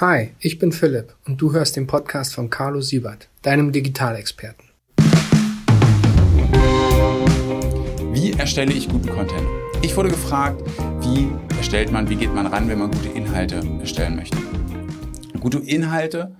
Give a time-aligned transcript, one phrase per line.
[0.00, 4.70] Hi, ich bin Philipp und du hörst den Podcast von Carlo Siebert, deinem Digitalexperten.
[8.12, 9.46] Wie erstelle ich guten Content?
[9.82, 10.60] Ich wurde gefragt,
[11.00, 14.36] wie erstellt man, wie geht man ran, wenn man gute Inhalte erstellen möchte.
[15.38, 16.34] Gute Inhalte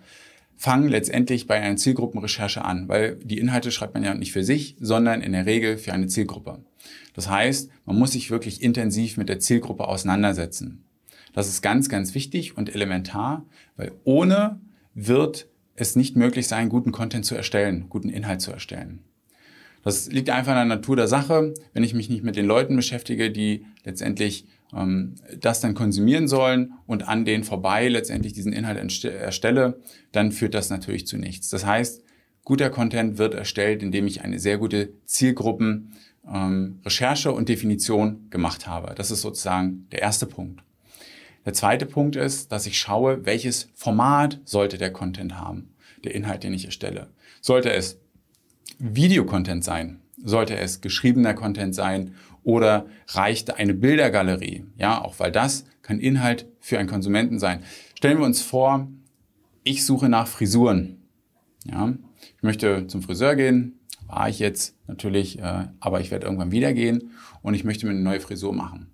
[0.56, 4.74] fangen letztendlich bei einer Zielgruppenrecherche an, weil die Inhalte schreibt man ja nicht für sich,
[4.80, 6.58] sondern in der Regel für eine Zielgruppe.
[7.14, 10.84] Das heißt, man muss sich wirklich intensiv mit der Zielgruppe auseinandersetzen.
[11.34, 13.44] Das ist ganz, ganz wichtig und elementar,
[13.76, 14.60] weil ohne
[14.94, 19.00] wird es nicht möglich sein, guten Content zu erstellen, guten Inhalt zu erstellen.
[19.82, 21.52] Das liegt einfach in der Natur der Sache.
[21.74, 26.72] Wenn ich mich nicht mit den Leuten beschäftige, die letztendlich ähm, das dann konsumieren sollen
[26.86, 29.80] und an denen vorbei letztendlich diesen Inhalt erstelle,
[30.12, 31.50] dann führt das natürlich zu nichts.
[31.50, 32.02] Das heißt,
[32.44, 35.92] guter Content wird erstellt, indem ich eine sehr gute Zielgruppen
[36.32, 38.94] ähm, Recherche und Definition gemacht habe.
[38.94, 40.62] Das ist sozusagen der erste Punkt.
[41.44, 46.42] Der zweite Punkt ist, dass ich schaue, welches Format sollte der Content haben, der Inhalt,
[46.42, 47.08] den ich erstelle.
[47.40, 47.98] Sollte es
[48.78, 50.00] Videocontent sein?
[50.22, 52.14] Sollte es geschriebener Content sein?
[52.42, 54.64] Oder reicht eine Bildergalerie?
[54.76, 57.62] Ja, auch weil das kann Inhalt für einen Konsumenten sein.
[57.94, 58.88] Stellen wir uns vor,
[59.64, 61.02] ich suche nach Frisuren.
[61.64, 61.94] Ja,
[62.36, 66.72] ich möchte zum Friseur gehen, war ich jetzt natürlich, äh, aber ich werde irgendwann wieder
[66.72, 67.12] gehen
[67.42, 68.90] und ich möchte mir eine neue Frisur machen.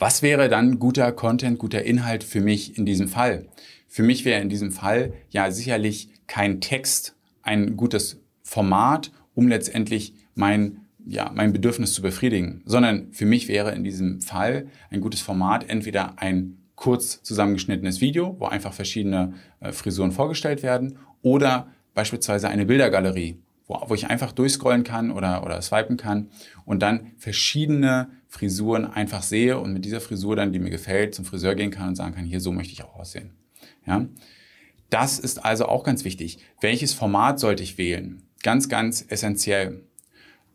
[0.00, 3.48] Was wäre dann guter Content, guter Inhalt für mich in diesem Fall?
[3.86, 10.14] Für mich wäre in diesem Fall ja sicherlich kein Text ein gutes Format, um letztendlich
[10.34, 15.20] mein, ja, mein Bedürfnis zu befriedigen, sondern für mich wäre in diesem Fall ein gutes
[15.20, 22.48] Format entweder ein kurz zusammengeschnittenes Video, wo einfach verschiedene äh, Frisuren vorgestellt werden, oder beispielsweise
[22.48, 23.36] eine Bildergalerie,
[23.70, 26.28] wo, wo ich einfach durchscrollen kann oder, oder swipen kann
[26.64, 31.24] und dann verschiedene Frisuren einfach sehe und mit dieser Frisur dann, die mir gefällt, zum
[31.24, 33.30] Friseur gehen kann und sagen kann, hier, so möchte ich auch aussehen.
[33.86, 34.06] Ja?
[34.90, 36.38] Das ist also auch ganz wichtig.
[36.60, 38.22] Welches Format sollte ich wählen?
[38.42, 39.84] Ganz, ganz essentiell.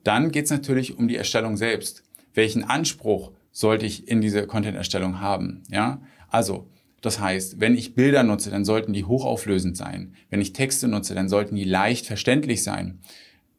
[0.03, 2.03] Dann geht es natürlich um die Erstellung selbst.
[2.33, 5.63] Welchen Anspruch sollte ich in diese Content-Erstellung haben?
[5.69, 6.01] Ja?
[6.29, 6.69] Also,
[7.05, 10.13] das heißt, wenn ich Bilder nutze, dann sollten die hochauflösend sein.
[10.29, 12.99] Wenn ich Texte nutze, dann sollten die leicht verständlich sein.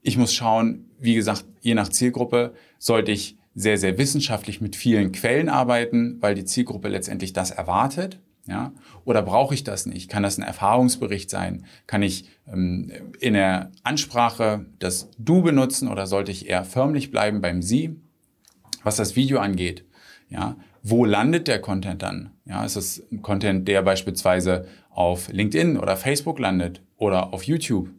[0.03, 5.12] Ich muss schauen, wie gesagt, je nach Zielgruppe sollte ich sehr, sehr wissenschaftlich mit vielen
[5.12, 8.21] Quellen arbeiten, weil die Zielgruppe letztendlich das erwartet.
[8.47, 8.73] Ja?
[9.05, 10.11] Oder brauche ich das nicht?
[10.11, 11.65] Kann das ein Erfahrungsbericht sein?
[11.87, 17.41] Kann ich ähm, in der Ansprache das Du benutzen oder sollte ich eher förmlich bleiben
[17.41, 17.97] beim Sie?
[18.83, 19.84] Was das Video angeht,
[20.28, 20.57] ja,
[20.89, 22.31] wo landet der Content dann?
[22.45, 27.91] Ja, ist es ein Content, der beispielsweise auf LinkedIn oder Facebook landet oder auf YouTube?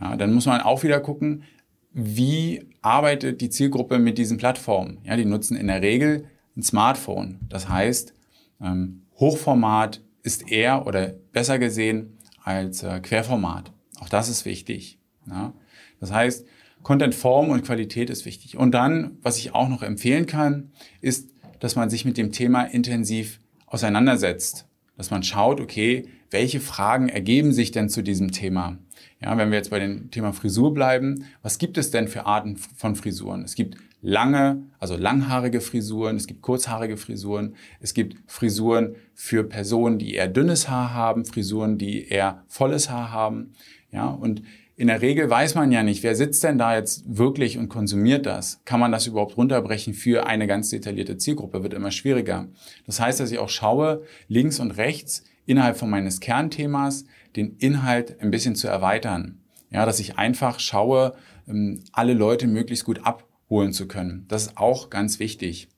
[0.00, 1.44] Ja, dann muss man auch wieder gucken,
[1.92, 4.98] wie arbeitet die Zielgruppe mit diesen Plattformen?
[5.04, 6.24] Ja, die nutzen in der Regel
[6.56, 7.40] ein Smartphone.
[7.50, 8.14] Das heißt,
[8.62, 13.72] ähm, Hochformat ist eher oder besser gesehen als äh, Querformat.
[14.00, 14.98] Auch das ist wichtig.
[15.26, 15.52] Ja?
[16.00, 16.46] Das heißt,
[16.82, 18.56] Contentform und Qualität ist wichtig.
[18.56, 21.30] Und dann, was ich auch noch empfehlen kann, ist
[21.60, 24.66] dass man sich mit dem Thema intensiv auseinandersetzt.
[24.96, 28.78] Dass man schaut, okay, welche Fragen ergeben sich denn zu diesem Thema?
[29.20, 32.56] Ja, wenn wir jetzt bei dem Thema Frisur bleiben, was gibt es denn für Arten
[32.56, 33.42] von Frisuren?
[33.42, 39.98] Es gibt lange, also langhaarige Frisuren, es gibt kurzhaarige Frisuren, es gibt Frisuren für Personen,
[39.98, 43.52] die eher dünnes Haar haben, Frisuren, die eher volles Haar haben.
[43.90, 44.42] Ja, und
[44.78, 48.26] in der Regel weiß man ja nicht, wer sitzt denn da jetzt wirklich und konsumiert
[48.26, 48.60] das?
[48.66, 51.62] Kann man das überhaupt runterbrechen für eine ganz detaillierte Zielgruppe?
[51.62, 52.48] Wird immer schwieriger.
[52.84, 57.06] Das heißt, dass ich auch schaue, links und rechts innerhalb von meines Kernthemas
[57.36, 59.40] den Inhalt ein bisschen zu erweitern.
[59.70, 61.14] Ja, dass ich einfach schaue,
[61.48, 64.26] ähm, alle Leute möglichst gut abholen zu können.
[64.28, 65.68] Das ist auch ganz wichtig,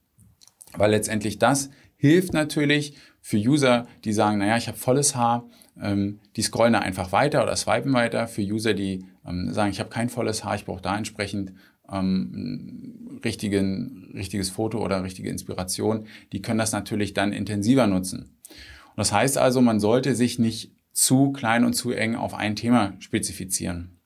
[0.76, 5.48] weil letztendlich das hilft natürlich für User, die sagen, naja, ich habe volles Haar,
[5.80, 8.26] die scrollen da einfach weiter oder swipen weiter.
[8.26, 11.52] Für User, die ähm, sagen, ich habe kein volles Haar, ich brauche da entsprechend
[11.90, 18.38] ähm, richtigen, richtiges Foto oder richtige Inspiration, die können das natürlich dann intensiver nutzen.
[18.48, 22.56] Und das heißt also, man sollte sich nicht zu klein und zu eng auf ein
[22.56, 24.00] Thema spezifizieren.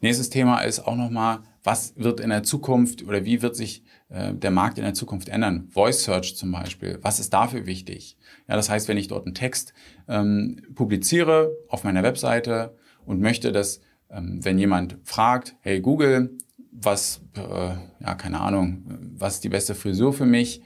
[0.00, 4.34] Nächstes Thema ist auch nochmal, was wird in der Zukunft oder wie wird sich äh,
[4.34, 5.68] der Markt in der Zukunft ändern?
[5.68, 8.16] Voice Search zum Beispiel, was ist dafür wichtig?
[8.48, 9.74] Ja, das heißt, wenn ich dort einen Text
[10.08, 13.80] ähm, publiziere auf meiner Webseite und möchte, dass,
[14.10, 16.38] ähm, wenn jemand fragt, hey Google,
[16.72, 18.84] was, äh, ja, keine Ahnung,
[19.16, 20.62] was ist die beste Frisur für mich,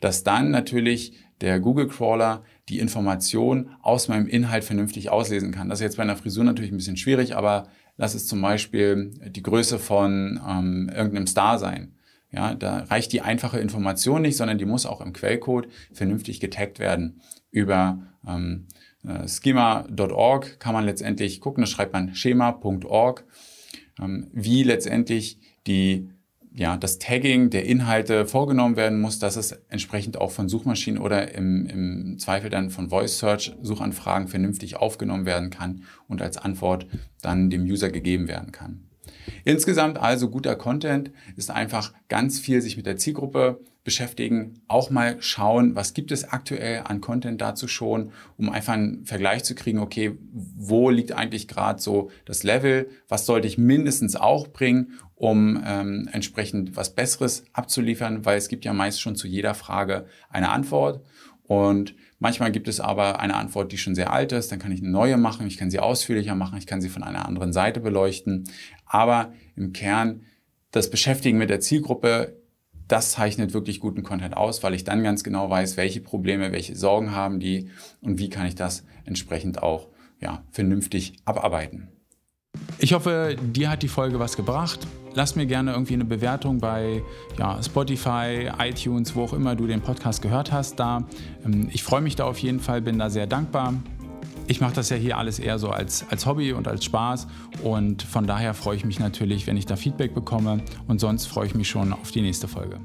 [0.00, 5.68] dass dann natürlich der Google Crawler die Information aus meinem Inhalt vernünftig auslesen kann.
[5.68, 9.10] Das ist jetzt bei einer Frisur natürlich ein bisschen schwierig, aber lass es zum Beispiel
[9.28, 11.94] die Größe von ähm, irgendeinem Star sein.
[12.30, 16.78] Ja, da reicht die einfache Information nicht, sondern die muss auch im Quellcode vernünftig getaggt
[16.78, 17.20] werden.
[17.50, 18.68] Über ähm,
[19.04, 23.24] äh, schema.org kann man letztendlich gucken, da schreibt man schema.org,
[24.00, 26.08] ähm, wie letztendlich die
[26.54, 31.34] ja, das Tagging der Inhalte vorgenommen werden muss, dass es entsprechend auch von Suchmaschinen oder
[31.34, 36.86] im, im Zweifel dann von Voice Search Suchanfragen vernünftig aufgenommen werden kann und als Antwort
[37.22, 38.84] dann dem User gegeben werden kann.
[39.44, 45.16] Insgesamt also guter Content ist einfach ganz viel sich mit der Zielgruppe beschäftigen, auch mal
[45.20, 49.80] schauen, was gibt es aktuell an Content dazu schon, um einfach einen Vergleich zu kriegen,
[49.80, 55.62] okay, wo liegt eigentlich gerade so das Level, was sollte ich mindestens auch bringen, um
[55.64, 60.48] ähm, entsprechend was Besseres abzuliefern, weil es gibt ja meist schon zu jeder Frage eine
[60.48, 61.00] Antwort.
[61.44, 64.80] Und manchmal gibt es aber eine Antwort, die schon sehr alt ist, dann kann ich
[64.80, 67.78] eine neue machen, ich kann sie ausführlicher machen, ich kann sie von einer anderen Seite
[67.78, 68.50] beleuchten,
[68.84, 70.22] aber im Kern
[70.72, 72.36] das Beschäftigen mit der Zielgruppe
[72.88, 76.74] das zeichnet wirklich guten Content aus, weil ich dann ganz genau weiß, welche Probleme, welche
[76.74, 77.70] Sorgen haben die
[78.00, 79.86] und wie kann ich das entsprechend auch
[80.20, 81.92] ja, vernünftig abarbeiten.
[82.82, 84.80] Ich hoffe, dir hat die Folge was gebracht.
[85.14, 87.00] Lass mir gerne irgendwie eine Bewertung bei
[87.38, 90.80] ja, Spotify, iTunes, wo auch immer du den Podcast gehört hast.
[90.80, 91.04] Da.
[91.44, 93.74] Ähm, ich freue mich da auf jeden Fall, bin da sehr dankbar.
[94.48, 97.28] Ich mache das ja hier alles eher so als, als Hobby und als Spaß
[97.62, 101.46] und von daher freue ich mich natürlich, wenn ich da Feedback bekomme und sonst freue
[101.46, 102.80] ich mich schon auf die nächste Folge.